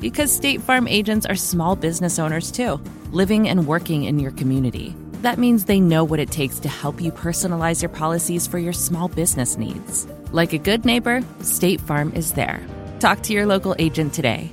Because 0.00 0.34
State 0.34 0.60
Farm 0.60 0.86
agents 0.86 1.26
are 1.26 1.36
small 1.36 1.76
business 1.76 2.18
owners 2.18 2.50
too, 2.50 2.80
living 3.12 3.48
and 3.48 3.66
working 3.66 4.04
in 4.04 4.18
your 4.18 4.32
community. 4.32 4.94
That 5.22 5.38
means 5.38 5.64
they 5.64 5.80
know 5.80 6.04
what 6.04 6.20
it 6.20 6.30
takes 6.30 6.58
to 6.60 6.68
help 6.68 7.00
you 7.00 7.10
personalize 7.10 7.82
your 7.82 7.88
policies 7.88 8.46
for 8.46 8.58
your 8.58 8.74
small 8.74 9.08
business 9.08 9.56
needs. 9.56 10.06
Like 10.32 10.52
a 10.52 10.58
good 10.58 10.84
neighbor, 10.84 11.22
State 11.40 11.80
Farm 11.80 12.12
is 12.14 12.32
there. 12.32 12.60
Talk 13.00 13.22
to 13.22 13.32
your 13.32 13.46
local 13.46 13.74
agent 13.78 14.12
today. 14.12 14.52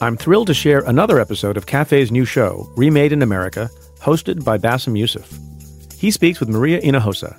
I'm 0.00 0.16
thrilled 0.16 0.48
to 0.48 0.54
share 0.54 0.80
another 0.80 1.18
episode 1.18 1.56
of 1.56 1.64
Cafe's 1.64 2.10
new 2.10 2.26
show, 2.26 2.70
Remade 2.76 3.12
in 3.12 3.22
America, 3.22 3.70
hosted 3.98 4.44
by 4.44 4.58
Bassem 4.58 4.96
Youssef. 4.96 5.38
He 5.98 6.10
speaks 6.10 6.38
with 6.38 6.50
Maria 6.50 6.82
Hinojosa, 6.82 7.34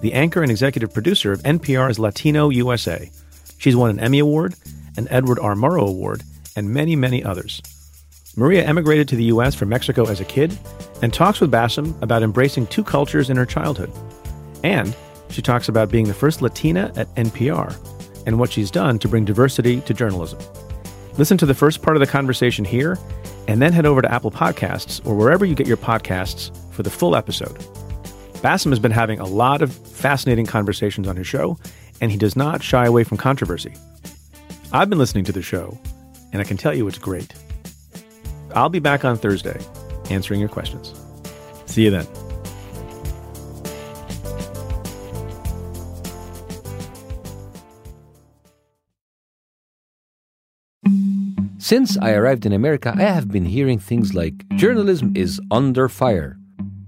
the 0.00 0.12
anchor 0.12 0.42
and 0.42 0.50
executive 0.50 0.92
producer 0.92 1.32
of 1.32 1.42
NPR's 1.42 1.98
Latino 1.98 2.48
USA. 2.48 3.10
She's 3.58 3.76
won 3.76 3.90
an 3.90 4.00
Emmy 4.00 4.18
Award, 4.18 4.54
an 4.96 5.06
Edward 5.10 5.38
R. 5.38 5.54
Murrow 5.54 5.88
Award, 5.88 6.22
and 6.56 6.70
many, 6.70 6.96
many 6.96 7.22
others. 7.22 7.60
Maria 8.36 8.64
emigrated 8.64 9.08
to 9.08 9.16
the 9.16 9.24
U.S. 9.24 9.54
from 9.54 9.68
Mexico 9.68 10.06
as 10.06 10.20
a 10.20 10.24
kid 10.24 10.56
and 11.02 11.12
talks 11.12 11.40
with 11.40 11.50
Bassem 11.50 12.00
about 12.02 12.22
embracing 12.22 12.66
two 12.66 12.84
cultures 12.84 13.28
in 13.28 13.36
her 13.36 13.46
childhood. 13.46 13.92
And 14.62 14.96
she 15.30 15.42
talks 15.42 15.68
about 15.68 15.90
being 15.90 16.06
the 16.06 16.14
first 16.14 16.42
Latina 16.42 16.92
at 16.96 17.14
NPR 17.16 17.74
and 18.26 18.38
what 18.38 18.52
she's 18.52 18.70
done 18.70 18.98
to 19.00 19.08
bring 19.08 19.24
diversity 19.24 19.80
to 19.82 19.94
journalism. 19.94 20.38
Listen 21.18 21.36
to 21.38 21.46
the 21.46 21.54
first 21.54 21.82
part 21.82 21.96
of 21.96 22.00
the 22.00 22.06
conversation 22.06 22.64
here, 22.64 22.98
and 23.48 23.60
then 23.60 23.72
head 23.72 23.86
over 23.86 24.00
to 24.00 24.12
Apple 24.12 24.30
Podcasts 24.30 25.04
or 25.06 25.14
wherever 25.14 25.44
you 25.44 25.54
get 25.54 25.66
your 25.66 25.76
podcasts 25.76 26.50
for 26.72 26.82
the 26.82 26.90
full 26.90 27.16
episode. 27.16 27.58
Bassem 28.40 28.70
has 28.70 28.78
been 28.78 28.90
having 28.90 29.20
a 29.20 29.26
lot 29.26 29.60
of 29.60 29.70
fascinating 29.70 30.46
conversations 30.46 31.06
on 31.06 31.14
his 31.14 31.26
show, 31.26 31.58
and 32.00 32.10
he 32.10 32.16
does 32.16 32.36
not 32.36 32.62
shy 32.62 32.86
away 32.86 33.04
from 33.04 33.18
controversy. 33.18 33.74
I've 34.72 34.88
been 34.88 34.98
listening 34.98 35.24
to 35.24 35.32
the 35.32 35.42
show, 35.42 35.78
and 36.32 36.40
I 36.40 36.44
can 36.44 36.56
tell 36.56 36.74
you 36.74 36.88
it's 36.88 36.96
great. 36.96 37.34
I'll 38.54 38.70
be 38.70 38.78
back 38.78 39.04
on 39.04 39.18
Thursday 39.18 39.60
answering 40.08 40.40
your 40.40 40.48
questions. 40.48 40.94
See 41.66 41.84
you 41.84 41.90
then. 41.90 42.06
Since 51.58 51.98
I 51.98 52.12
arrived 52.12 52.46
in 52.46 52.52
America, 52.52 52.94
I 52.96 53.02
have 53.02 53.30
been 53.30 53.44
hearing 53.44 53.78
things 53.78 54.14
like 54.14 54.48
journalism 54.56 55.12
is 55.14 55.40
under 55.50 55.88
fire. 55.88 56.39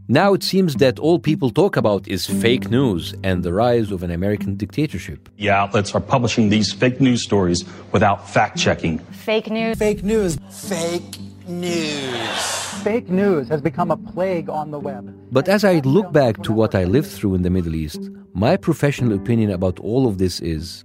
Now 0.08 0.34
it 0.34 0.42
seems 0.42 0.76
that 0.76 0.98
all 0.98 1.18
people 1.18 1.50
talk 1.50 1.76
about 1.76 2.08
is 2.08 2.26
fake 2.26 2.68
news 2.70 3.14
and 3.22 3.44
the 3.44 3.52
rise 3.52 3.92
of 3.92 4.02
an 4.02 4.10
American 4.10 4.56
dictatorship. 4.56 5.28
The 5.36 5.50
outlets 5.50 5.94
are 5.94 6.00
publishing 6.00 6.48
these 6.48 6.72
fake 6.72 7.00
news 7.00 7.22
stories 7.22 7.64
without 7.92 8.28
fact 8.28 8.58
checking. 8.58 8.98
Fake 8.98 9.48
news. 9.48 9.78
Fake 9.78 10.02
news. 10.02 10.38
Fake 10.50 11.18
news. 11.46 12.62
Fake 12.82 13.08
news 13.08 13.48
has 13.48 13.60
become 13.60 13.92
a 13.92 13.96
plague 13.96 14.50
on 14.50 14.72
the 14.72 14.78
web. 14.80 15.14
But 15.30 15.48
as 15.48 15.64
I 15.64 15.78
look 15.80 16.12
back 16.12 16.42
to 16.42 16.52
what 16.52 16.74
I 16.74 16.82
lived 16.82 17.10
through 17.10 17.36
in 17.36 17.42
the 17.42 17.50
Middle 17.50 17.76
East, 17.76 18.10
my 18.34 18.56
professional 18.56 19.14
opinion 19.14 19.50
about 19.52 19.78
all 19.78 20.08
of 20.08 20.18
this 20.18 20.40
is 20.40 20.84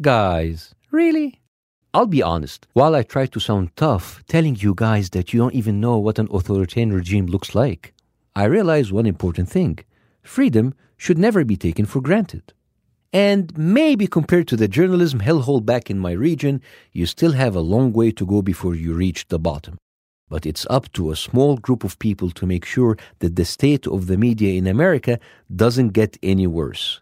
guys, 0.00 0.74
really? 0.90 1.40
I'll 1.94 2.06
be 2.06 2.22
honest, 2.22 2.66
while 2.72 2.94
I 2.94 3.04
try 3.04 3.26
to 3.26 3.40
sound 3.40 3.74
tough, 3.76 4.22
telling 4.28 4.56
you 4.56 4.74
guys 4.74 5.10
that 5.10 5.32
you 5.32 5.38
don't 5.38 5.54
even 5.54 5.80
know 5.80 5.98
what 5.98 6.18
an 6.18 6.28
authoritarian 6.32 6.92
regime 6.92 7.26
looks 7.26 7.54
like, 7.54 7.94
I 8.36 8.44
realize 8.44 8.92
one 8.92 9.06
important 9.06 9.48
thing 9.48 9.78
freedom 10.22 10.74
should 10.98 11.16
never 11.16 11.42
be 11.42 11.56
taken 11.56 11.86
for 11.86 12.02
granted. 12.02 12.52
And 13.10 13.56
maybe 13.56 14.06
compared 14.06 14.46
to 14.48 14.56
the 14.56 14.68
journalism 14.68 15.20
hellhole 15.20 15.64
back 15.64 15.88
in 15.88 15.98
my 15.98 16.12
region, 16.12 16.60
you 16.92 17.06
still 17.06 17.32
have 17.32 17.56
a 17.56 17.60
long 17.60 17.94
way 17.94 18.10
to 18.10 18.26
go 18.26 18.42
before 18.42 18.74
you 18.74 18.92
reach 18.92 19.28
the 19.28 19.38
bottom. 19.38 19.78
But 20.28 20.44
it's 20.44 20.66
up 20.68 20.92
to 20.92 21.10
a 21.10 21.16
small 21.16 21.56
group 21.56 21.82
of 21.82 21.98
people 21.98 22.30
to 22.32 22.46
make 22.46 22.66
sure 22.66 22.98
that 23.20 23.36
the 23.36 23.46
state 23.46 23.86
of 23.86 24.06
the 24.06 24.18
media 24.18 24.52
in 24.52 24.66
America 24.66 25.18
doesn't 25.54 25.94
get 25.94 26.18
any 26.22 26.46
worse. 26.46 27.00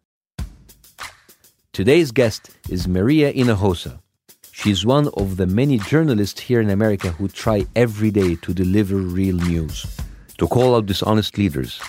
Today's 1.73 2.13
guest 2.13 2.51
is 2.69 2.87
Maria 2.87 3.33
Hinojosa. 3.33 3.99
She's 4.53 4.87
one 4.87 5.09
of 5.17 5.37
the 5.37 5.49
many 5.49 5.79
journalists 5.79 6.43
here 6.43 6.61
in 6.61 6.71
America 6.71 7.11
who 7.11 7.27
try 7.27 7.67
every 7.75 8.13
day 8.13 8.37
to 8.37 8.55
deliver 8.55 8.95
real 8.95 9.37
news, 9.37 9.85
to 10.39 10.47
call 10.47 10.77
out 10.77 10.87
dishonest 10.87 11.39
leaders, 11.39 11.81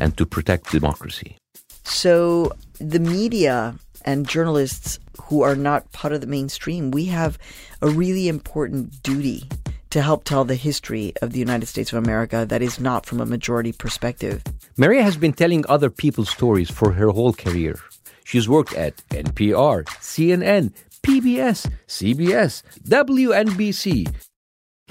and 0.00 0.16
to 0.16 0.26
protect 0.26 0.70
democracy. 0.70 1.36
So, 1.84 2.52
the 2.78 3.00
media 3.00 3.74
and 4.04 4.26
journalists 4.26 4.98
who 5.22 5.42
are 5.42 5.56
not 5.56 5.90
part 5.92 6.12
of 6.12 6.20
the 6.20 6.26
mainstream, 6.26 6.90
we 6.90 7.06
have 7.06 7.38
a 7.82 7.88
really 7.88 8.28
important 8.28 9.02
duty 9.02 9.48
to 9.90 10.02
help 10.02 10.24
tell 10.24 10.44
the 10.44 10.54
history 10.54 11.12
of 11.20 11.32
the 11.32 11.38
United 11.40 11.66
States 11.66 11.92
of 11.92 11.98
America 12.02 12.46
that 12.48 12.62
is 12.62 12.78
not 12.78 13.06
from 13.06 13.20
a 13.20 13.26
majority 13.26 13.72
perspective. 13.72 14.42
Maria 14.76 15.02
has 15.02 15.16
been 15.16 15.32
telling 15.32 15.64
other 15.68 15.90
people's 15.90 16.30
stories 16.30 16.70
for 16.70 16.92
her 16.92 17.08
whole 17.08 17.32
career. 17.32 17.78
She's 18.24 18.48
worked 18.48 18.74
at 18.74 18.96
NPR, 19.08 19.84
CNN, 19.98 20.72
PBS, 21.02 21.68
CBS, 21.88 22.62
WNBC. 22.86 24.14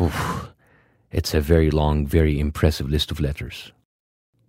Oof, 0.01 0.49
it's 1.11 1.33
a 1.33 1.41
very 1.41 1.71
long, 1.71 2.05
very 2.05 2.39
impressive 2.39 2.89
list 2.89 3.11
of 3.11 3.19
letters. 3.19 3.71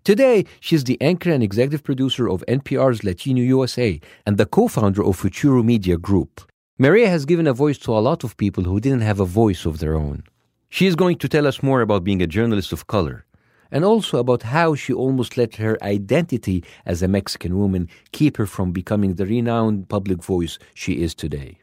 Today, 0.04 0.46
she's 0.60 0.84
the 0.84 1.00
anchor 1.00 1.30
and 1.30 1.42
executive 1.42 1.84
producer 1.84 2.28
of 2.28 2.44
NPR's 2.48 3.04
Latino 3.04 3.42
USA 3.42 4.00
and 4.26 4.38
the 4.38 4.46
co 4.46 4.66
founder 4.66 5.04
of 5.04 5.16
Futuro 5.16 5.62
Media 5.62 5.96
Group. 5.98 6.40
Maria 6.78 7.08
has 7.10 7.26
given 7.26 7.46
a 7.46 7.52
voice 7.52 7.76
to 7.78 7.92
a 7.92 8.00
lot 8.00 8.24
of 8.24 8.36
people 8.38 8.64
who 8.64 8.80
didn't 8.80 9.02
have 9.02 9.20
a 9.20 9.26
voice 9.26 9.66
of 9.66 9.78
their 9.78 9.94
own. 9.94 10.24
She 10.70 10.86
is 10.86 10.96
going 10.96 11.18
to 11.18 11.28
tell 11.28 11.46
us 11.46 11.62
more 11.62 11.82
about 11.82 12.04
being 12.04 12.22
a 12.22 12.26
journalist 12.26 12.72
of 12.72 12.86
color 12.86 13.26
and 13.70 13.84
also 13.84 14.18
about 14.18 14.42
how 14.42 14.74
she 14.74 14.92
almost 14.92 15.36
let 15.36 15.56
her 15.56 15.78
identity 15.82 16.64
as 16.86 17.02
a 17.02 17.08
Mexican 17.08 17.58
woman 17.58 17.88
keep 18.12 18.36
her 18.36 18.46
from 18.46 18.72
becoming 18.72 19.14
the 19.14 19.26
renowned 19.26 19.88
public 19.88 20.22
voice 20.22 20.58
she 20.74 21.02
is 21.02 21.14
today. 21.14 21.58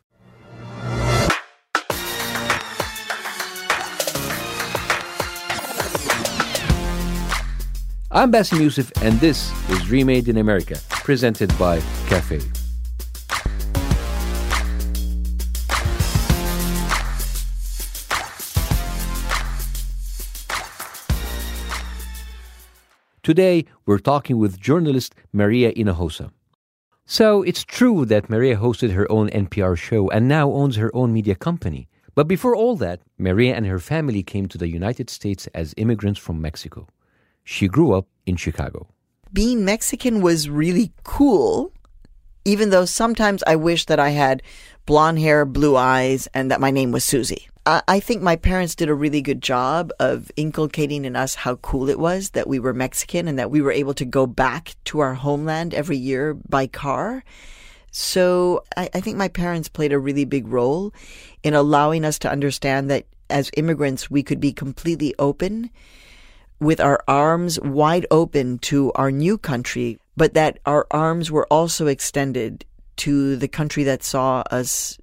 I'm 8.17 8.31
Bassem 8.31 8.59
Youssef, 8.59 8.91
and 9.03 9.19
this 9.19 9.51
is 9.69 9.91
Remade 9.91 10.27
in 10.27 10.37
America, 10.37 10.79
presented 10.89 11.55
by 11.59 11.79
Cafe. 12.07 12.39
Today, 23.21 23.65
we're 23.85 23.99
talking 23.99 24.39
with 24.39 24.59
journalist 24.59 25.13
Maria 25.31 25.71
Hinojosa. 25.73 26.31
So, 27.05 27.43
it's 27.43 27.63
true 27.63 28.03
that 28.05 28.31
Maria 28.31 28.57
hosted 28.57 28.93
her 28.93 29.05
own 29.11 29.29
NPR 29.29 29.77
show 29.77 30.09
and 30.09 30.27
now 30.27 30.51
owns 30.51 30.77
her 30.77 30.89
own 30.95 31.13
media 31.13 31.35
company. 31.35 31.87
But 32.15 32.27
before 32.27 32.55
all 32.55 32.75
that, 32.77 33.01
Maria 33.19 33.53
and 33.53 33.67
her 33.67 33.77
family 33.77 34.23
came 34.23 34.47
to 34.47 34.57
the 34.57 34.69
United 34.69 35.11
States 35.11 35.45
as 35.53 35.75
immigrants 35.77 36.19
from 36.19 36.41
Mexico. 36.41 36.87
She 37.49 37.69
grew 37.69 37.93
up 37.93 38.07
in 38.25 38.35
Chicago. 38.35 38.89
Being 39.31 39.63
Mexican 39.63 40.19
was 40.19 40.49
really 40.49 40.91
cool, 41.05 41.71
even 42.43 42.71
though 42.71 42.83
sometimes 42.83 43.41
I 43.47 43.55
wish 43.55 43.85
that 43.85 44.01
I 44.01 44.09
had 44.09 44.43
blonde 44.85 45.19
hair, 45.19 45.45
blue 45.45 45.77
eyes, 45.77 46.27
and 46.33 46.51
that 46.51 46.59
my 46.59 46.71
name 46.71 46.91
was 46.91 47.05
Susie. 47.05 47.47
I 47.65 47.81
I 47.87 47.99
think 48.01 48.21
my 48.21 48.35
parents 48.35 48.75
did 48.75 48.89
a 48.89 48.93
really 48.93 49.21
good 49.21 49.41
job 49.41 49.93
of 49.97 50.29
inculcating 50.35 51.05
in 51.05 51.15
us 51.15 51.35
how 51.35 51.55
cool 51.55 51.87
it 51.87 51.99
was 51.99 52.31
that 52.31 52.49
we 52.49 52.59
were 52.59 52.73
Mexican 52.73 53.29
and 53.29 53.39
that 53.39 53.49
we 53.49 53.61
were 53.61 53.71
able 53.71 53.93
to 53.93 54.03
go 54.03 54.27
back 54.27 54.75
to 54.83 54.99
our 54.99 55.13
homeland 55.13 55.73
every 55.73 55.97
year 55.97 56.33
by 56.49 56.67
car. 56.67 57.23
So 57.91 58.65
I, 58.75 58.89
I 58.93 58.99
think 58.99 59.15
my 59.15 59.29
parents 59.29 59.69
played 59.69 59.93
a 59.93 59.99
really 59.99 60.25
big 60.25 60.49
role 60.49 60.93
in 61.43 61.53
allowing 61.53 62.03
us 62.03 62.19
to 62.19 62.29
understand 62.29 62.91
that 62.91 63.05
as 63.29 63.51
immigrants, 63.55 64.11
we 64.11 64.21
could 64.21 64.41
be 64.41 64.51
completely 64.51 65.15
open 65.17 65.69
with 66.59 66.79
our 66.79 67.03
arms 67.07 67.59
wide 67.59 68.05
open 68.11 68.57
to 68.59 68.91
our 68.93 69.11
new 69.11 69.37
country, 69.37 69.99
but 70.15 70.33
that 70.33 70.59
our 70.65 70.87
arms 70.91 71.29
were 71.31 71.47
also 71.47 71.87
extended 71.87 72.65
to 72.97 73.35
the 73.35 73.47
country 73.47 73.83
that 73.83 74.03
saw 74.03 74.41
us 74.51 74.97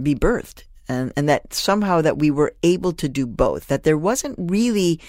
be 0.00 0.14
birthed. 0.14 0.64
And, 0.88 1.12
and 1.16 1.28
that 1.28 1.54
somehow 1.54 2.02
that 2.02 2.18
we 2.18 2.30
were 2.30 2.54
able 2.62 2.92
to 2.94 3.08
do 3.08 3.26
both, 3.26 3.68
that 3.68 3.84
there 3.84 3.96
wasn't 3.96 4.36
really 4.38 5.00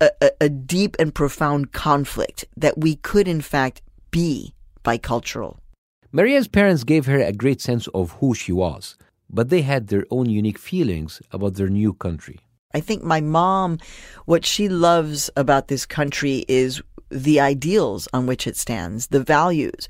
a, 0.00 0.10
a, 0.22 0.30
a 0.42 0.48
deep 0.48 0.96
and 0.98 1.14
profound 1.14 1.72
conflict, 1.72 2.46
that 2.56 2.78
we 2.78 2.96
could 2.96 3.28
in 3.28 3.42
fact 3.42 3.82
be 4.10 4.54
bicultural. 4.82 5.58
Maria's 6.12 6.48
parents 6.48 6.84
gave 6.84 7.06
her 7.06 7.20
a 7.20 7.32
great 7.32 7.60
sense 7.60 7.86
of 7.88 8.12
who 8.12 8.34
she 8.34 8.52
was, 8.52 8.96
but 9.28 9.48
they 9.50 9.62
had 9.62 9.88
their 9.88 10.06
own 10.10 10.30
unique 10.30 10.58
feelings 10.58 11.20
about 11.32 11.54
their 11.54 11.68
new 11.68 11.92
country. 11.92 12.38
I 12.72 12.80
think 12.80 13.02
my 13.02 13.20
mom, 13.20 13.78
what 14.26 14.44
she 14.44 14.68
loves 14.68 15.30
about 15.36 15.68
this 15.68 15.86
country 15.86 16.44
is 16.48 16.82
the 17.10 17.40
ideals 17.40 18.08
on 18.12 18.26
which 18.26 18.46
it 18.46 18.56
stands, 18.56 19.08
the 19.08 19.22
values 19.22 19.88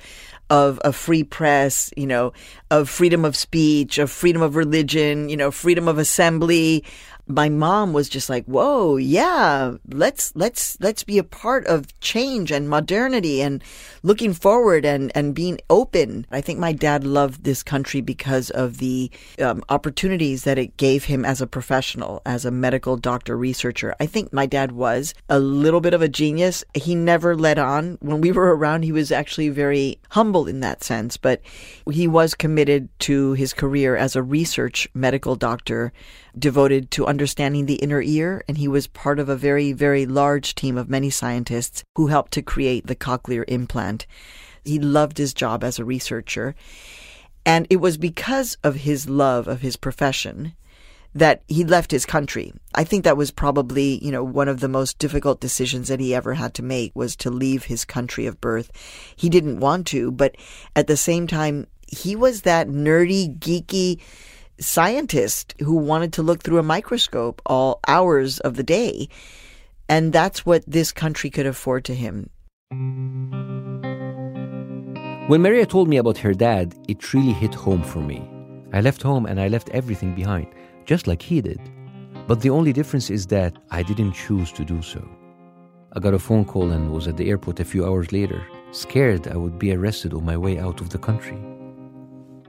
of 0.49 0.81
a 0.85 0.93
free 0.93 1.23
press, 1.23 1.91
you 1.97 2.07
know, 2.07 2.33
of 2.71 2.89
freedom 2.89 3.25
of 3.25 3.37
speech, 3.37 3.99
of 3.99 4.11
freedom 4.11 4.43
of 4.43 4.57
religion, 4.57 5.29
you 5.29 5.37
know, 5.37 5.51
freedom 5.51 5.87
of 5.87 5.99
assembly. 5.99 6.85
My 7.31 7.49
mom 7.49 7.93
was 7.93 8.09
just 8.09 8.29
like, 8.29 8.45
"Whoa, 8.47 8.97
yeah, 8.97 9.75
let's 9.89 10.33
let's 10.35 10.77
let's 10.81 11.05
be 11.05 11.17
a 11.17 11.25
part 11.25 11.65
of 11.67 11.99
change 12.01 12.51
and 12.51 12.69
modernity 12.69 13.41
and 13.41 13.63
looking 14.03 14.35
forward 14.35 14.85
and 14.85 15.13
and 15.15 15.35
being 15.35 15.59
open." 15.71 16.27
I 16.33 16.41
think 16.41 16.59
my 16.59 16.73
dad 16.73 17.05
loved 17.05 17.45
this 17.45 17.63
country 17.63 18.01
because 18.01 18.51
of 18.51 18.79
the 18.79 19.11
um, 19.41 19.63
opportunities 19.69 20.43
that 20.45 20.59
it 20.59 20.77
gave 20.77 21.05
him 21.05 21.25
as 21.25 21.41
a 21.41 21.47
professional, 21.47 22.21
as 22.27 22.45
a 22.45 22.51
medical 22.51 22.97
doctor 22.97 23.37
researcher. 23.37 23.95
I 24.01 24.07
think 24.07 24.33
my 24.33 24.47
dad 24.47 24.73
was 24.73 25.15
a 25.29 25.39
little 25.39 25.81
bit 25.81 25.95
of 25.95 26.03
a 26.03 26.09
genius. 26.09 26.65
He 26.75 26.97
never 26.97 27.37
let 27.37 27.59
on. 27.59 27.97
When 28.01 28.21
we 28.21 28.33
were 28.33 28.57
around, 28.57 28.83
he 28.83 28.93
was 28.93 29.13
actually 29.13 29.51
very 29.51 29.99
humble 30.11 30.49
in 30.49 30.61
that 30.61 30.83
sense, 30.83 31.17
but 31.17 31.41
he 31.91 32.09
was 32.09 32.35
committed 32.35 32.89
to 33.01 33.35
his 33.35 33.53
career 33.53 33.97
as 33.97 34.17
a 34.17 34.23
research 34.23 34.89
medical 34.95 35.37
doctor 35.37 35.93
devoted 36.39 36.91
to 36.93 37.07
understanding 37.07 37.67
the 37.67 37.77
inner 37.77 38.03
ear, 38.03 38.43
and 38.49 38.59
he 38.59 38.69
was 38.69 38.87
part 38.87 39.19
of 39.19 39.29
a 39.29 39.37
very, 39.37 39.73
very 39.73 40.07
large 40.07 40.55
team 40.55 40.77
of 40.77 40.89
many 40.89 41.11
scientists 41.11 41.85
who 41.97 42.09
helped 42.09 42.33
to 42.33 42.43
create 42.43 42.87
the 42.87 42.97
cochlear 42.97 43.45
implant. 43.49 44.07
He 44.65 44.79
loved 44.79 45.19
his 45.19 45.35
job 45.35 45.65
as 45.65 45.79
a 45.79 45.85
researcher, 45.85 46.55
and 47.45 47.67
it 47.71 47.77
was 47.77 47.97
because 47.97 48.57
of 48.63 48.77
his 48.77 49.09
love 49.09 49.49
of 49.49 49.61
his 49.61 49.77
profession 49.77 50.55
that 51.15 51.43
he 51.49 51.65
left 51.65 51.91
his 51.91 52.07
country. 52.07 52.53
I 52.75 52.85
think 52.85 53.05
that 53.05 53.17
was 53.17 53.31
probably, 53.31 53.99
you 54.05 54.13
know, 54.13 54.23
one 54.23 54.49
of 54.49 54.61
the 54.61 54.69
most 54.69 54.99
difficult 54.99 55.41
decisions 55.41 55.89
that 55.89 55.99
he 55.99 56.15
ever 56.15 56.35
had 56.35 56.55
to 56.55 56.63
make 56.63 56.95
was 56.95 57.17
to 57.17 57.31
leave 57.31 57.65
his 57.65 57.85
country 57.85 58.27
of 58.27 58.41
birth. 58.41 58.71
He 59.17 59.29
didn't 59.29 59.61
want 59.61 59.87
to, 59.89 60.13
but 60.13 60.37
at 60.77 60.87
the 60.87 60.97
same 60.97 61.27
time, 61.27 61.67
he 61.89 62.15
was 62.15 62.43
that 62.43 62.69
nerdy, 62.69 63.37
geeky 63.39 64.01
scientist 64.61 65.55
who 65.61 65.75
wanted 65.75 66.13
to 66.15 66.23
look 66.23 66.43
through 66.43 66.59
a 66.59 66.63
microscope 66.63 67.43
all 67.47 67.81
hours 67.89 68.39
of 68.41 68.57
the 68.57 68.63
day. 68.63 69.09
And 69.89 70.13
that's 70.13 70.47
what 70.47 70.63
this 70.67 70.93
country 70.93 71.31
could 71.31 71.47
afford 71.47 71.85
to 71.87 71.95
him. 71.95 72.31
When 75.29 75.43
Maria 75.43 75.67
told 75.67 75.89
me 75.89 75.97
about 75.97 76.19
her 76.19 76.35
dad, 76.35 76.75
it 76.89 77.13
really 77.15 77.33
hit 77.33 77.55
home 77.55 77.83
for 77.83 78.01
me. 78.01 78.29
I 78.73 78.81
left 78.81 79.03
home 79.03 79.27
and 79.27 79.41
I 79.41 79.49
left 79.49 79.69
everything 79.71 80.15
behind, 80.15 80.47
just 80.85 81.07
like 81.07 81.23
he 81.23 81.41
did. 81.41 81.61
But 82.27 82.41
the 82.41 82.51
only 82.51 82.73
difference 82.73 83.11
is 83.11 83.27
that 83.29 83.57
I 83.71 83.83
didn't 83.83 84.13
choose 84.13 84.53
to 84.53 84.65
do 84.65 84.83
so. 84.83 85.07
I 85.93 85.99
got 85.99 86.15
a 86.15 86.19
phone 86.19 86.45
call 86.45 86.71
and 86.71 86.93
was 86.93 87.09
at 87.09 87.17
the 87.17 87.29
airport 87.29 87.59
a 87.59 87.65
few 87.65 87.85
hours 87.85 88.13
later, 88.13 88.47
scared 88.71 89.27
I 89.27 89.37
would 89.37 89.59
be 89.59 89.73
arrested 89.73 90.15
on 90.15 90.25
my 90.25 90.37
way 90.37 90.59
out 90.59 90.81
of 90.81 90.91
the 90.91 90.99
country. 90.99 91.39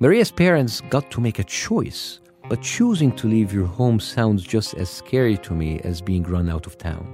Maria's 0.02 0.32
parents 0.32 0.82
got 0.90 1.12
to 1.12 1.22
make 1.22 1.38
a 1.38 1.44
choice, 1.44 2.22
but 2.50 2.60
choosing 2.64 3.12
to 3.18 3.28
leave 3.28 3.54
your 3.54 3.68
home 3.68 4.00
sounds 4.00 4.42
just 4.42 4.74
as 4.74 4.90
scary 4.90 5.38
to 5.38 5.54
me 5.54 5.80
as 5.84 6.02
being 6.02 6.24
run 6.24 6.50
out 6.50 6.66
of 6.66 6.76
town. 6.76 7.06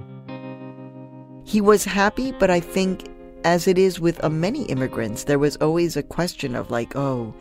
He 1.44 1.60
was 1.60 1.84
happy, 1.84 2.32
but 2.32 2.48
I 2.48 2.60
think, 2.60 3.04
as 3.44 3.68
it 3.68 3.76
is 3.76 4.00
with 4.00 4.24
uh, 4.24 4.30
many 4.30 4.62
immigrants, 4.70 5.24
there 5.24 5.38
was 5.38 5.56
always 5.56 5.98
a 5.98 6.02
question 6.02 6.56
of, 6.56 6.70
like, 6.70 6.96
oh, 6.96 7.34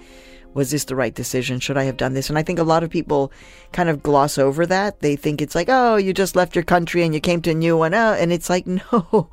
was 0.57 0.71
this 0.71 0.85
the 0.85 0.95
right 0.95 1.13
decision? 1.13 1.59
Should 1.59 1.77
I 1.77 1.83
have 1.83 1.97
done 1.97 2.15
this? 2.15 2.29
And 2.29 2.37
I 2.37 2.41
think 2.41 2.57
a 2.57 2.63
lot 2.63 2.83
of 2.83 2.89
people 2.89 3.31
kind 3.73 3.89
of 3.89 4.01
gloss 4.01 4.39
over 4.39 4.65
that. 4.65 5.01
They 5.01 5.15
think 5.15 5.39
it's 5.39 5.53
like, 5.53 5.69
oh, 5.69 5.97
you 5.97 6.13
just 6.13 6.35
left 6.35 6.55
your 6.55 6.63
country 6.63 7.03
and 7.03 7.13
you 7.13 7.19
came 7.19 7.43
to 7.43 7.51
a 7.51 7.53
new 7.53 7.77
one. 7.77 7.93
Oh, 7.93 8.13
and 8.13 8.33
it's 8.33 8.49
like, 8.49 8.65
no, 8.67 9.29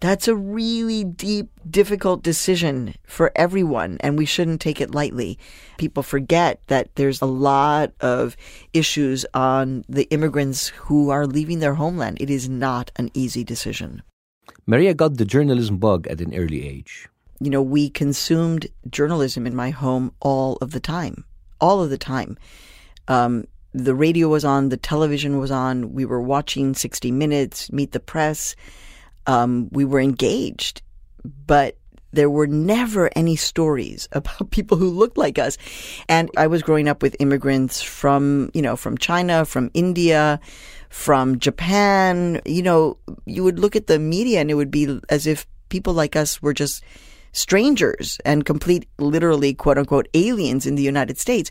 that's 0.00 0.28
a 0.28 0.34
really 0.34 1.04
deep, 1.04 1.50
difficult 1.68 2.22
decision 2.22 2.94
for 3.04 3.30
everyone, 3.36 3.98
and 4.00 4.16
we 4.16 4.24
shouldn't 4.24 4.62
take 4.62 4.80
it 4.80 4.94
lightly. 4.94 5.38
People 5.76 6.02
forget 6.02 6.62
that 6.68 6.88
there's 6.94 7.20
a 7.20 7.26
lot 7.26 7.92
of 8.00 8.34
issues 8.72 9.26
on 9.34 9.84
the 9.90 10.08
immigrants 10.08 10.68
who 10.88 11.10
are 11.10 11.26
leaving 11.26 11.58
their 11.58 11.74
homeland. 11.74 12.16
It 12.18 12.30
is 12.30 12.48
not 12.48 12.90
an 12.96 13.10
easy 13.12 13.44
decision. 13.44 14.02
Maria 14.64 14.94
got 14.94 15.18
the 15.18 15.26
journalism 15.26 15.76
bug 15.76 16.06
at 16.06 16.22
an 16.22 16.34
early 16.34 16.66
age. 16.66 17.10
You 17.42 17.50
know, 17.50 17.62
we 17.62 17.90
consumed 17.90 18.66
journalism 18.88 19.46
in 19.46 19.54
my 19.54 19.70
home 19.70 20.12
all 20.20 20.56
of 20.60 20.70
the 20.70 20.80
time, 20.80 21.24
all 21.60 21.82
of 21.82 21.90
the 21.90 21.98
time. 21.98 22.38
Um, 23.08 23.46
the 23.72 23.94
radio 23.94 24.28
was 24.28 24.44
on, 24.44 24.68
the 24.68 24.76
television 24.76 25.38
was 25.38 25.50
on, 25.50 25.94
we 25.94 26.04
were 26.04 26.20
watching 26.20 26.74
60 26.74 27.10
Minutes, 27.10 27.72
Meet 27.72 27.92
the 27.92 28.00
Press 28.00 28.54
um, 29.26 29.68
we 29.70 29.84
were 29.84 30.00
engaged, 30.00 30.82
but 31.24 31.76
there 32.12 32.28
were 32.28 32.46
never 32.46 33.10
any 33.16 33.36
stories 33.36 34.08
about 34.12 34.50
people 34.50 34.76
who 34.76 34.90
looked 34.90 35.18
like 35.18 35.38
us. 35.38 35.58
And 36.08 36.30
I 36.36 36.46
was 36.46 36.62
growing 36.62 36.88
up 36.88 37.02
with 37.02 37.16
immigrants 37.20 37.82
from, 37.82 38.50
you 38.54 38.62
know, 38.62 38.76
from 38.76 38.98
China, 38.98 39.44
from 39.44 39.70
India, 39.74 40.40
from 40.88 41.38
Japan. 41.38 42.40
You 42.44 42.62
know, 42.62 42.98
you 43.26 43.44
would 43.44 43.58
look 43.58 43.76
at 43.76 43.86
the 43.86 43.98
media 43.98 44.40
and 44.40 44.50
it 44.50 44.54
would 44.54 44.70
be 44.70 45.00
as 45.08 45.26
if 45.26 45.46
people 45.68 45.94
like 45.94 46.16
us 46.16 46.42
were 46.42 46.52
just 46.52 46.84
strangers 47.32 48.18
and 48.24 48.44
complete, 48.44 48.86
literally, 48.98 49.54
quote 49.54 49.78
unquote, 49.78 50.08
aliens 50.14 50.66
in 50.66 50.74
the 50.74 50.82
United 50.82 51.18
States. 51.18 51.50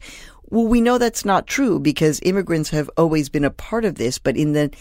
Well, 0.49 0.67
we 0.67 0.81
know 0.81 0.97
that's 0.97 1.25
not 1.25 1.47
true 1.47 1.79
because 1.79 2.19
immigrants 2.23 2.69
have 2.71 2.89
always 2.97 3.29
been 3.29 3.45
a 3.45 3.51
part 3.51 3.85
of 3.85 3.95
this, 3.95 4.19
but 4.19 4.35
in 4.35 4.53
the 4.53 4.71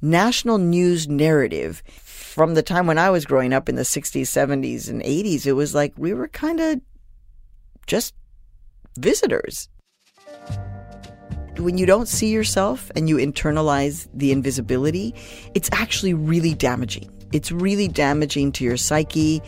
national 0.00 0.58
news 0.58 1.08
narrative, 1.08 1.82
from 1.86 2.54
the 2.54 2.62
time 2.62 2.86
when 2.86 2.98
I 2.98 3.10
was 3.10 3.24
growing 3.24 3.52
up 3.52 3.68
in 3.68 3.74
the 3.74 3.82
60s, 3.82 4.22
70s, 4.22 4.88
and 4.88 5.02
80s, 5.02 5.46
it 5.46 5.52
was 5.52 5.74
like 5.74 5.92
we 5.96 6.14
were 6.14 6.28
kind 6.28 6.60
of 6.60 6.80
just 7.86 8.14
visitors. 8.98 9.68
When 11.58 11.76
you 11.76 11.86
don't 11.86 12.06
see 12.06 12.28
yourself 12.28 12.90
and 12.94 13.08
you 13.08 13.16
internalize 13.16 14.08
the 14.14 14.30
invisibility, 14.30 15.14
it's 15.54 15.68
actually 15.72 16.14
really 16.14 16.54
damaging. 16.54 17.10
It's 17.32 17.52
really 17.52 17.88
damaging 17.88 18.52
to 18.52 18.64
your 18.64 18.76
psyche. 18.76 19.42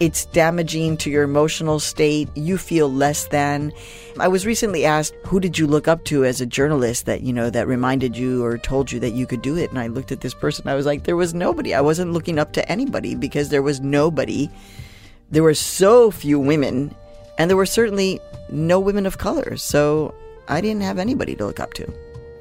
It's 0.00 0.24
damaging 0.26 0.96
to 0.98 1.10
your 1.10 1.24
emotional 1.24 1.78
state. 1.78 2.28
You 2.34 2.56
feel 2.56 2.90
less 2.90 3.26
than. 3.26 3.72
I 4.18 4.28
was 4.28 4.46
recently 4.46 4.86
asked, 4.86 5.14
who 5.26 5.40
did 5.40 5.58
you 5.58 5.66
look 5.66 5.86
up 5.86 6.04
to 6.06 6.24
as 6.24 6.40
a 6.40 6.46
journalist 6.46 7.04
that, 7.04 7.20
you 7.20 7.32
know, 7.32 7.50
that 7.50 7.68
reminded 7.68 8.16
you 8.16 8.42
or 8.42 8.56
told 8.56 8.90
you 8.90 8.98
that 9.00 9.10
you 9.10 9.26
could 9.26 9.42
do 9.42 9.56
it? 9.56 9.68
And 9.70 9.78
I 9.78 9.88
looked 9.88 10.10
at 10.10 10.22
this 10.22 10.32
person. 10.32 10.68
I 10.68 10.74
was 10.74 10.86
like, 10.86 11.04
there 11.04 11.16
was 11.16 11.34
nobody. 11.34 11.74
I 11.74 11.82
wasn't 11.82 12.12
looking 12.12 12.38
up 12.38 12.52
to 12.54 12.66
anybody 12.72 13.14
because 13.14 13.50
there 13.50 13.62
was 13.62 13.80
nobody. 13.80 14.48
There 15.30 15.42
were 15.42 15.54
so 15.54 16.10
few 16.10 16.40
women, 16.40 16.94
and 17.38 17.50
there 17.50 17.56
were 17.56 17.66
certainly 17.66 18.20
no 18.50 18.80
women 18.80 19.06
of 19.06 19.18
color. 19.18 19.56
So 19.56 20.14
I 20.48 20.60
didn't 20.62 20.82
have 20.82 20.98
anybody 20.98 21.36
to 21.36 21.46
look 21.46 21.60
up 21.60 21.74
to. 21.74 21.92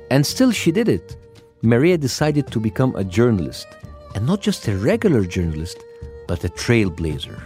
And 0.09 0.25
still, 0.25 0.51
she 0.51 0.71
did 0.71 0.87
it. 0.87 1.17
Maria 1.61 1.97
decided 1.97 2.47
to 2.47 2.59
become 2.59 2.95
a 2.95 3.03
journalist, 3.03 3.67
and 4.15 4.25
not 4.25 4.41
just 4.41 4.67
a 4.67 4.75
regular 4.77 5.25
journalist, 5.25 5.77
but 6.27 6.43
a 6.43 6.49
trailblazer. 6.49 7.41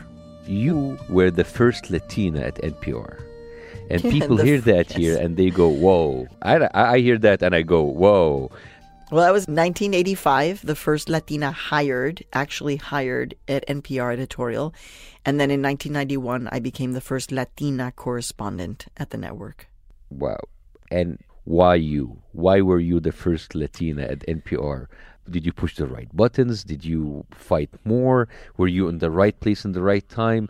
You 0.45 0.97
were 1.09 1.31
the 1.31 1.43
first 1.43 1.89
Latina 1.89 2.41
at 2.41 2.55
NPR. 2.55 3.21
And 3.89 4.01
people 4.01 4.37
hear 4.37 4.57
f- 4.57 4.63
that 4.65 4.89
yes. 4.89 4.97
here 4.97 5.17
and 5.17 5.37
they 5.37 5.49
go, 5.49 5.67
whoa. 5.67 6.27
I, 6.41 6.69
I 6.73 6.99
hear 6.99 7.17
that 7.19 7.41
and 7.41 7.53
I 7.53 7.61
go, 7.61 7.83
whoa. 7.83 8.51
Well, 9.11 9.23
that 9.23 9.33
was 9.33 9.43
1985, 9.43 10.65
the 10.65 10.75
first 10.75 11.07
Latina 11.07 11.51
hired, 11.51 12.23
actually 12.33 12.77
hired 12.77 13.35
at 13.47 13.67
NPR 13.67 14.11
editorial. 14.11 14.73
And 15.25 15.39
then 15.39 15.51
in 15.51 15.61
1991, 15.61 16.49
I 16.51 16.59
became 16.59 16.93
the 16.93 17.01
first 17.01 17.31
Latina 17.31 17.91
correspondent 17.91 18.87
at 18.97 19.11
the 19.11 19.17
network. 19.17 19.67
Wow. 20.09 20.39
And 20.89 21.19
Why 21.43 21.75
you? 21.75 22.21
Why 22.31 22.61
were 22.61 22.79
you 22.79 22.99
the 22.99 23.11
first 23.11 23.53
Latina 23.53 24.03
at 24.03 24.19
NPR? 24.27 24.87
Did 25.29 25.45
you 25.45 25.53
push 25.53 25.75
the 25.75 25.87
right 25.87 26.09
buttons? 26.15 26.63
Did 26.63 26.83
you 26.83 27.25
fight 27.31 27.69
more? 27.85 28.27
Were 28.57 28.67
you 28.67 28.87
in 28.87 28.99
the 28.99 29.11
right 29.11 29.37
place 29.39 29.65
in 29.65 29.71
the 29.71 29.81
right 29.81 30.07
time? 30.07 30.49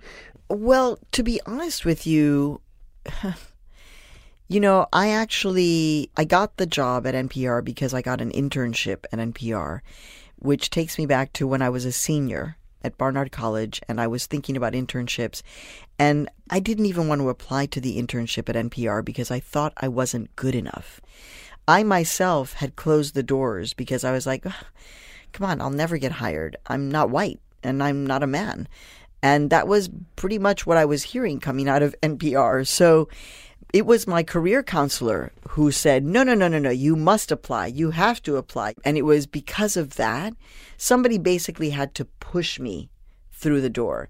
Well, 0.50 1.00
to 1.12 1.24
be 1.24 1.40
honest 1.46 1.86
with 1.86 2.06
you, 2.06 2.62
you 4.48 4.60
know, 4.60 4.88
I 4.94 5.10
actually 5.10 6.10
I 6.18 6.26
got 6.26 6.58
the 6.58 6.66
job 6.66 7.08
at 7.08 7.16
NPR 7.16 7.64
because 7.64 7.94
I 7.94 8.02
got 8.02 8.22
an 8.22 8.32
internship 8.32 9.06
at 9.12 9.20
NPR, 9.20 9.82
which 10.38 10.70
takes 10.70 10.98
me 10.98 11.06
back 11.06 11.34
to 11.34 11.48
when 11.48 11.62
I 11.62 11.70
was 11.70 11.86
a 11.86 11.92
senior 11.92 12.58
at 12.84 12.98
Barnard 12.98 13.32
College 13.32 13.82
and 13.88 14.00
I 14.00 14.08
was 14.08 14.26
thinking 14.26 14.58
about 14.58 14.74
internships 14.74 15.42
and 15.98 16.30
I 16.50 16.60
didn't 16.60 16.86
even 16.86 17.08
want 17.08 17.22
to 17.22 17.30
apply 17.30 17.68
to 17.68 17.80
the 17.80 18.02
internship 18.02 18.50
at 18.50 18.56
NPR 18.56 19.04
because 19.06 19.32
I 19.32 19.40
thought 19.40 19.74
I 19.78 19.88
wasn't 19.88 20.36
good 20.36 20.56
enough. 20.56 21.00
I 21.68 21.84
myself 21.84 22.54
had 22.54 22.76
closed 22.76 23.16
the 23.16 23.24
doors 23.24 23.74
because 23.74 24.04
I 24.04 24.12
was 24.12 24.26
like, 24.26 24.44
come 25.32 25.50
on, 25.50 25.62
I'll 25.62 25.70
never 25.70 25.98
get 25.98 26.12
hired. 26.14 26.58
I'm 26.68 26.90
not 26.90 27.10
white 27.10 27.40
and 27.64 27.82
I'm 27.82 28.06
not 28.06 28.24
a 28.24 28.28
man. 28.28 28.68
And 29.22 29.50
that 29.52 29.68
was 29.68 29.90
pretty 30.18 30.38
much 30.38 30.66
what 30.66 30.78
I 30.78 30.86
was 30.86 31.04
hearing 31.04 31.40
coming 31.40 31.70
out 31.70 31.82
of 31.82 31.96
NPR. 32.04 32.68
So 32.68 33.08
it 33.72 33.86
was 33.86 34.06
my 34.06 34.22
career 34.24 34.62
counselor 34.62 35.32
who 35.50 35.72
said, 35.72 36.04
no, 36.04 36.24
no, 36.24 36.34
no, 36.34 36.50
no, 36.50 36.60
no, 36.60 36.70
you 36.70 36.98
must 36.98 37.32
apply. 37.32 37.68
You 37.68 37.92
have 37.92 38.22
to 38.24 38.36
apply. 38.36 38.74
And 38.84 38.98
it 38.98 39.04
was 39.04 39.26
because 39.26 39.78
of 39.78 39.96
that, 39.96 40.34
somebody 40.78 41.18
basically 41.18 41.70
had 41.70 41.96
to 41.96 42.06
push 42.06 42.60
me 42.60 42.90
through 43.32 43.62
the 43.62 43.70
door. 43.70 44.10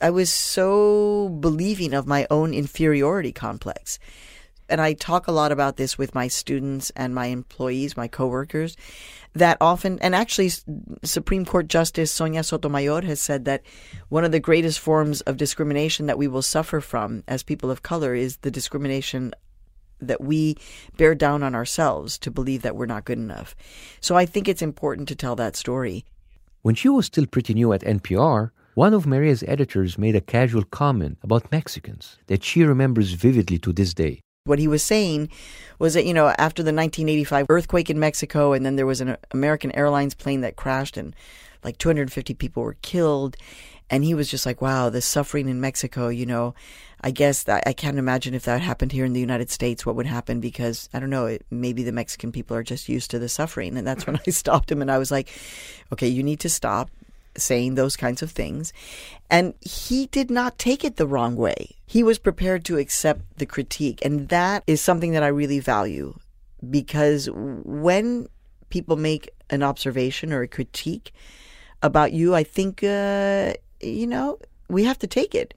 I 0.00 0.10
was 0.10 0.32
so 0.32 1.28
believing 1.40 1.92
of 1.92 2.06
my 2.06 2.26
own 2.30 2.52
inferiority 2.54 3.32
complex 3.32 3.98
and 4.68 4.80
I 4.80 4.94
talk 4.94 5.26
a 5.26 5.32
lot 5.32 5.52
about 5.52 5.76
this 5.76 5.98
with 5.98 6.14
my 6.14 6.28
students 6.28 6.90
and 6.96 7.14
my 7.14 7.26
employees, 7.26 7.96
my 7.96 8.08
coworkers, 8.08 8.76
that 9.34 9.56
often, 9.60 9.98
and 10.00 10.14
actually, 10.14 10.50
Supreme 11.02 11.44
Court 11.44 11.68
Justice 11.68 12.12
Sonia 12.12 12.42
Sotomayor 12.42 13.02
has 13.02 13.20
said 13.20 13.44
that 13.46 13.62
one 14.08 14.24
of 14.24 14.32
the 14.32 14.40
greatest 14.40 14.78
forms 14.78 15.20
of 15.22 15.36
discrimination 15.36 16.06
that 16.06 16.18
we 16.18 16.28
will 16.28 16.42
suffer 16.42 16.80
from 16.80 17.24
as 17.26 17.42
people 17.42 17.70
of 17.70 17.82
color 17.82 18.14
is 18.14 18.38
the 18.38 18.50
discrimination 18.50 19.32
that 20.00 20.20
we 20.20 20.56
bear 20.96 21.14
down 21.14 21.42
on 21.42 21.54
ourselves 21.54 22.18
to 22.18 22.30
believe 22.30 22.62
that 22.62 22.76
we're 22.76 22.86
not 22.86 23.04
good 23.04 23.18
enough. 23.18 23.56
So 24.00 24.16
I 24.16 24.26
think 24.26 24.48
it's 24.48 24.62
important 24.62 25.08
to 25.08 25.16
tell 25.16 25.36
that 25.36 25.56
story. 25.56 26.04
When 26.62 26.74
she 26.74 26.88
was 26.88 27.06
still 27.06 27.26
pretty 27.26 27.54
new 27.54 27.72
at 27.72 27.82
NPR, 27.82 28.50
one 28.74 28.94
of 28.94 29.06
Maria's 29.06 29.44
editors 29.46 29.98
made 29.98 30.16
a 30.16 30.20
casual 30.20 30.64
comment 30.64 31.18
about 31.22 31.52
Mexicans 31.52 32.18
that 32.26 32.42
she 32.42 32.64
remembers 32.64 33.12
vividly 33.12 33.58
to 33.58 33.72
this 33.72 33.94
day. 33.94 34.23
What 34.46 34.58
he 34.58 34.68
was 34.68 34.82
saying 34.82 35.30
was 35.78 35.94
that, 35.94 36.04
you 36.04 36.12
know, 36.12 36.26
after 36.36 36.62
the 36.62 36.66
1985 36.66 37.46
earthquake 37.48 37.88
in 37.88 37.98
Mexico, 37.98 38.52
and 38.52 38.64
then 38.64 38.76
there 38.76 38.84
was 38.84 39.00
an 39.00 39.16
American 39.30 39.72
Airlines 39.72 40.12
plane 40.12 40.42
that 40.42 40.54
crashed 40.54 40.98
and 40.98 41.16
like 41.62 41.78
250 41.78 42.34
people 42.34 42.62
were 42.62 42.76
killed. 42.82 43.38
And 43.88 44.04
he 44.04 44.12
was 44.12 44.30
just 44.30 44.44
like, 44.44 44.60
wow, 44.60 44.90
the 44.90 45.00
suffering 45.00 45.48
in 45.48 45.62
Mexico, 45.62 46.08
you 46.08 46.26
know, 46.26 46.54
I 47.00 47.10
guess 47.10 47.44
that, 47.44 47.62
I 47.66 47.72
can't 47.72 47.96
imagine 47.96 48.34
if 48.34 48.44
that 48.44 48.60
happened 48.60 48.92
here 48.92 49.06
in 49.06 49.14
the 49.14 49.20
United 49.20 49.48
States, 49.48 49.86
what 49.86 49.96
would 49.96 50.04
happen 50.04 50.40
because 50.40 50.90
I 50.92 51.00
don't 51.00 51.08
know, 51.08 51.24
it, 51.24 51.46
maybe 51.50 51.82
the 51.82 51.90
Mexican 51.92 52.30
people 52.30 52.54
are 52.54 52.62
just 52.62 52.86
used 52.86 53.10
to 53.12 53.18
the 53.18 53.30
suffering. 53.30 53.78
And 53.78 53.86
that's 53.86 54.06
when 54.06 54.20
I 54.26 54.30
stopped 54.30 54.70
him 54.70 54.82
and 54.82 54.90
I 54.90 54.98
was 54.98 55.10
like, 55.10 55.30
okay, 55.90 56.08
you 56.08 56.22
need 56.22 56.40
to 56.40 56.50
stop 56.50 56.90
saying 57.36 57.74
those 57.74 57.96
kinds 57.96 58.22
of 58.22 58.30
things. 58.30 58.72
And 59.30 59.54
he 59.60 60.06
did 60.06 60.30
not 60.30 60.58
take 60.58 60.84
it 60.84 60.96
the 60.96 61.06
wrong 61.06 61.36
way. 61.36 61.76
He 61.86 62.02
was 62.02 62.18
prepared 62.18 62.64
to 62.66 62.78
accept 62.78 63.38
the 63.38 63.46
critique. 63.46 64.00
And 64.04 64.28
that 64.28 64.62
is 64.66 64.80
something 64.80 65.12
that 65.12 65.22
I 65.22 65.28
really 65.28 65.60
value 65.60 66.14
because 66.70 67.28
when 67.32 68.28
people 68.70 68.96
make 68.96 69.30
an 69.50 69.62
observation 69.62 70.32
or 70.32 70.42
a 70.42 70.48
critique 70.48 71.12
about 71.82 72.12
you, 72.12 72.34
I 72.34 72.44
think, 72.44 72.82
uh, 72.82 73.54
you 73.80 74.06
know, 74.06 74.38
we 74.68 74.84
have 74.84 74.98
to 75.00 75.06
take 75.06 75.34
it. 75.34 75.54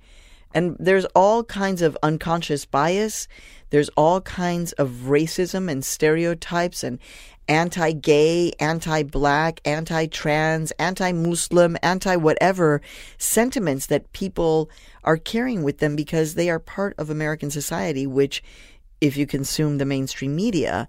And 0.53 0.75
there's 0.79 1.05
all 1.15 1.43
kinds 1.43 1.81
of 1.81 1.98
unconscious 2.03 2.65
bias. 2.65 3.27
There's 3.70 3.90
all 3.90 4.22
kinds 4.22 4.72
of 4.74 4.90
racism 5.06 5.70
and 5.70 5.84
stereotypes 5.84 6.84
and 6.84 7.00
anti 7.48 7.92
gay, 7.92 8.52
anti 8.60 9.04
black, 9.04 9.62
anti 9.66 10.08
trans, 10.08 10.72
anti 10.72 11.12
Muslim, 11.12 11.78
anti 11.82 12.16
whatever 12.16 12.82
sentiments 13.18 13.88
that 13.88 14.12
people 14.14 14.70
are 15.04 15.18
carrying 15.18 15.64
with 15.64 15.80
them 15.80 15.96
because 15.96 16.34
they 16.34 16.50
are 16.50 16.60
part 16.60 16.96
of 16.98 17.10
American 17.10 17.50
society, 17.50 18.06
which, 18.06 18.44
if 19.02 19.18
you 19.18 19.26
consume 19.26 19.78
the 19.78 19.86
mainstream 19.86 20.36
media, 20.36 20.88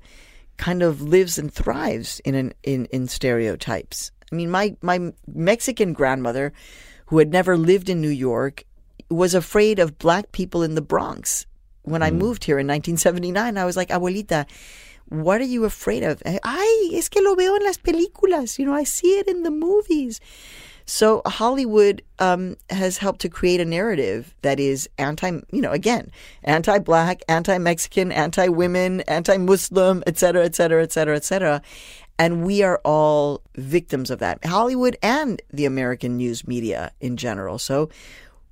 kind 0.57 0.83
of 0.83 1.01
lives 1.01 1.39
and 1.39 1.53
thrives 1.53 2.21
in, 2.21 2.35
an, 2.35 2.53
in, 2.65 2.87
in 2.87 3.07
stereotypes. 3.07 4.11
I 4.31 4.35
mean, 4.35 4.51
my, 4.51 4.77
my 4.83 5.13
Mexican 5.27 5.93
grandmother, 5.93 6.53
who 7.07 7.19
had 7.19 7.31
never 7.31 7.57
lived 7.57 7.89
in 7.89 8.01
New 8.01 8.09
York, 8.09 8.65
was 9.09 9.35
afraid 9.35 9.79
of 9.79 9.99
black 9.99 10.33
people 10.33 10.63
in 10.63 10.75
the 10.75 10.83
Bronx. 10.83 11.47
When 11.89 12.01
mm. 12.01 12.07
I 12.07 12.11
moved 12.11 12.45
here 12.45 12.59
in 12.59 12.67
1979, 12.67 13.57
I 13.57 13.65
was 13.65 13.77
like, 13.77 13.89
Abuelita, 13.89 14.47
what 15.09 15.41
are 15.41 15.45
you 15.45 15.65
afraid 15.65 16.03
of? 16.03 16.23
Ay, 16.27 16.91
es 16.95 17.09
que 17.09 17.23
lo 17.23 17.35
veo 17.35 17.55
en 17.55 17.65
las 17.65 17.79
películas. 17.79 18.59
You 18.59 18.67
know, 18.67 18.75
I 18.75 18.85
see 18.85 19.19
it 19.19 19.29
in 19.29 19.43
the 19.43 19.51
movies. 19.51 20.21
So 20.91 21.21
Hollywood 21.27 22.03
um, 22.19 22.57
has 22.71 22.97
helped 22.97 23.21
to 23.21 23.29
create 23.29 23.61
a 23.61 23.65
narrative 23.67 24.35
that 24.41 24.59
is 24.59 24.89
anti, 24.97 25.29
you 25.53 25.61
know, 25.61 25.71
again, 25.71 26.11
anti-black, 26.45 27.21
anti-Mexican, 27.29 28.11
anti-women, 28.11 29.03
anti-Muslim, 29.03 30.03
et 30.07 30.17
cetera, 30.17 30.47
et 30.47 30.55
cetera, 30.55 30.83
et 30.83 30.91
cetera, 30.91 31.15
et 31.15 31.25
cetera. 31.25 31.61
And 32.19 32.43
we 32.43 32.63
are 32.63 32.81
all 32.87 33.43
victims 33.57 34.11
of 34.11 34.19
that. 34.21 34.43
Hollywood 34.47 34.97
and 35.03 35.43
the 35.53 35.67
American 35.67 36.17
news 36.17 36.49
media 36.49 36.93
in 37.01 37.19
general. 37.19 37.59
So 37.59 37.91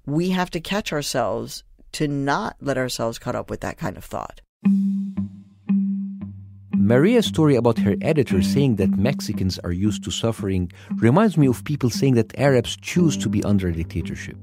we 0.04 0.28
have 0.30 0.50
to 0.50 0.60
catch 0.60 0.92
ourselves 0.92 1.64
to 1.96 2.06
not 2.06 2.56
let 2.60 2.76
ourselves 2.76 3.18
caught 3.18 3.34
up 3.34 3.48
with 3.48 3.62
that 3.62 3.78
kind 3.78 3.96
of 3.96 4.04
thought. 4.04 4.42
Maria's 6.76 7.24
story 7.24 7.56
about 7.56 7.78
her 7.78 7.96
editor 8.02 8.42
saying 8.42 8.76
that 8.76 8.98
Mexicans 8.98 9.58
are 9.60 9.72
used 9.72 10.04
to 10.04 10.10
suffering 10.10 10.70
reminds 10.96 11.38
me 11.38 11.46
of 11.46 11.64
people 11.64 11.88
saying 11.88 12.14
that 12.16 12.38
Arabs 12.38 12.76
choose 12.76 13.16
to 13.16 13.30
be 13.30 13.42
under 13.44 13.68
a 13.68 13.72
dictatorship. 13.72 14.36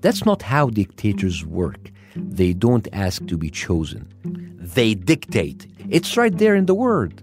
That's 0.00 0.26
not 0.26 0.42
how 0.42 0.70
dictators 0.70 1.46
work. 1.46 1.92
They 2.16 2.52
don't 2.52 2.88
ask 2.92 3.24
to 3.28 3.36
be 3.38 3.48
chosen. 3.48 4.12
They 4.58 4.94
dictate. 4.94 5.68
It's 5.88 6.16
right 6.16 6.36
there 6.36 6.56
in 6.56 6.66
the 6.66 6.74
word. 6.74 7.22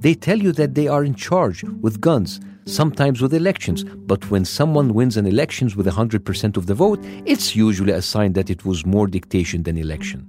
They 0.00 0.14
tell 0.14 0.40
you 0.40 0.50
that 0.52 0.74
they 0.74 0.88
are 0.88 1.04
in 1.04 1.14
charge 1.14 1.62
with 1.62 2.00
guns, 2.00 2.40
sometimes 2.66 3.20
with 3.20 3.34
elections, 3.34 3.84
but 3.84 4.30
when 4.30 4.44
someone 4.44 4.94
wins 4.94 5.16
an 5.16 5.26
election 5.26 5.70
with 5.76 5.86
100% 5.86 6.56
of 6.56 6.66
the 6.66 6.74
vote, 6.74 7.00
it's 7.24 7.54
usually 7.54 7.92
a 7.92 8.02
sign 8.02 8.32
that 8.34 8.50
it 8.50 8.64
was 8.64 8.86
more 8.86 9.06
dictation 9.06 9.62
than 9.62 9.78
election. 9.78 10.26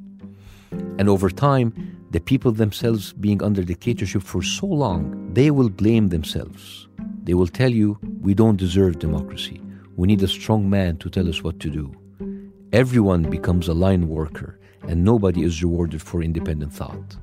And 0.98 1.10
over 1.10 1.30
time, 1.30 1.74
the 2.12 2.20
people 2.20 2.51
themselves 2.51 3.13
being 3.13 3.44
under 3.44 3.63
dictatorship 3.63 4.24
for 4.24 4.42
so 4.42 4.68
long, 4.68 5.34
they 5.34 5.51
will 5.51 5.70
blame 5.70 6.10
themselves. 6.10 6.88
They 7.24 7.34
will 7.34 7.48
tell 7.48 7.72
you, 7.72 7.98
we 8.22 8.34
don't 8.34 8.58
deserve 8.58 9.00
democracy. 9.00 9.62
We 9.96 10.08
need 10.08 10.24
a 10.24 10.27
strong 10.27 10.70
man 10.70 10.98
to 10.98 11.10
tell 11.10 11.27
us 11.27 11.44
what 11.44 11.60
to 11.62 11.70
do. 11.70 11.94
Everyone 12.72 13.24
becomes 13.24 13.68
a 13.68 13.74
line 13.74 14.08
worker, 14.08 14.60
and 14.88 15.04
nobody 15.04 15.44
is 15.44 15.63
rewarded 15.63 16.01
for 16.01 16.22
independent 16.22 16.74
thought. 16.74 17.18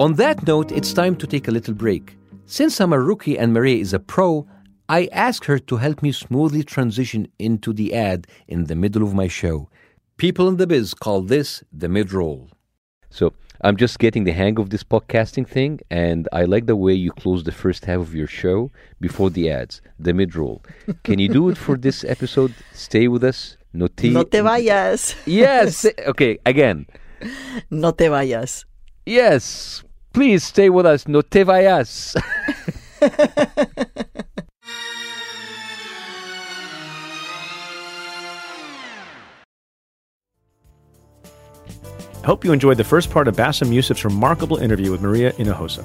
On 0.00 0.14
that 0.14 0.46
note, 0.46 0.70
it's 0.70 0.92
time 0.92 1.16
to 1.16 1.26
take 1.26 1.48
a 1.48 1.50
little 1.50 1.74
break. 1.74 2.16
Since 2.46 2.80
I'm 2.80 2.92
a 2.92 3.00
rookie 3.00 3.36
and 3.36 3.52
Maria 3.52 3.78
is 3.78 3.92
a 3.92 3.98
pro, 3.98 4.46
I 4.88 5.08
asked 5.10 5.46
her 5.46 5.58
to 5.58 5.76
help 5.76 6.02
me 6.02 6.12
smoothly 6.12 6.62
transition 6.62 7.26
into 7.40 7.72
the 7.72 7.92
ad 7.94 8.28
in 8.46 8.64
the 8.64 8.76
middle 8.76 9.02
of 9.02 9.12
my 9.12 9.26
show. 9.26 9.68
People 10.16 10.46
in 10.48 10.56
the 10.56 10.68
biz 10.68 10.94
call 10.94 11.22
this 11.22 11.64
the 11.72 11.88
mid 11.88 12.12
roll. 12.12 12.48
So 13.10 13.32
I'm 13.60 13.76
just 13.76 13.98
getting 13.98 14.22
the 14.22 14.30
hang 14.30 14.60
of 14.60 14.70
this 14.70 14.84
podcasting 14.84 15.48
thing, 15.48 15.80
and 15.90 16.28
I 16.32 16.44
like 16.44 16.66
the 16.66 16.76
way 16.76 16.94
you 16.94 17.10
close 17.10 17.42
the 17.42 17.50
first 17.50 17.84
half 17.84 17.98
of 17.98 18.14
your 18.14 18.28
show 18.28 18.70
before 19.00 19.30
the 19.30 19.50
ads, 19.50 19.82
the 19.98 20.14
mid 20.14 20.36
roll. 20.36 20.62
Can 21.02 21.18
you 21.18 21.28
do 21.28 21.48
it 21.48 21.58
for 21.58 21.76
this 21.76 22.04
episode? 22.04 22.54
Stay 22.72 23.08
with 23.08 23.24
us. 23.24 23.56
No 23.72 23.88
te, 23.88 24.10
no 24.10 24.22
te 24.22 24.38
vayas. 24.38 25.16
Yes. 25.26 25.86
Okay, 26.06 26.38
again. 26.46 26.86
No 27.68 27.90
te 27.90 28.06
vayas. 28.06 28.64
Yes. 29.04 29.82
Please 30.12 30.44
stay 30.44 30.68
with 30.70 30.86
us. 30.86 31.06
No 31.06 31.22
te 31.22 31.44
vayas. 31.44 32.16
I 42.20 42.26
hope 42.26 42.44
you 42.44 42.52
enjoyed 42.52 42.76
the 42.76 42.84
first 42.84 43.10
part 43.10 43.28
of 43.28 43.36
Bassem 43.36 43.72
Youssef's 43.72 44.04
remarkable 44.04 44.56
interview 44.56 44.90
with 44.90 45.00
Maria 45.00 45.32
Hinojosa. 45.32 45.84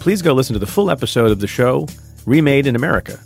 Please 0.00 0.20
go 0.20 0.32
listen 0.32 0.54
to 0.54 0.58
the 0.58 0.66
full 0.66 0.90
episode 0.90 1.30
of 1.30 1.38
the 1.40 1.46
show, 1.46 1.86
Remade 2.26 2.66
in 2.66 2.74
America, 2.74 3.20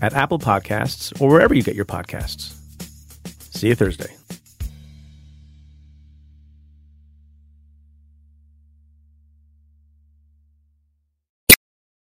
at 0.00 0.12
Apple 0.14 0.38
Podcasts 0.38 1.20
or 1.20 1.28
wherever 1.28 1.54
you 1.54 1.62
get 1.62 1.74
your 1.74 1.84
podcasts. 1.84 2.54
See 3.54 3.68
you 3.68 3.74
Thursday. 3.74 4.14